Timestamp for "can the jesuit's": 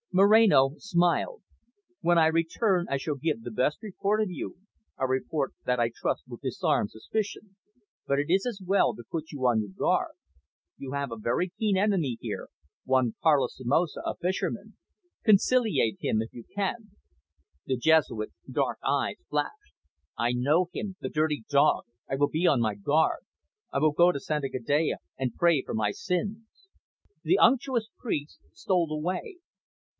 16.55-18.33